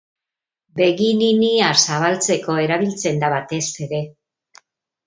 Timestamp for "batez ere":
3.37-4.03